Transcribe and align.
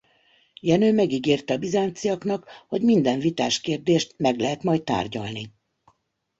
Jenő 0.61 0.93
megígérte 0.93 1.53
a 1.53 1.57
bizánciaknak 1.57 2.49
hogy 2.67 2.81
minden 2.81 3.19
vitás 3.19 3.61
kérdést 3.61 4.13
meg 4.17 4.39
lehet 4.39 4.63
majd 4.63 4.83
tárgyalni. 4.83 5.53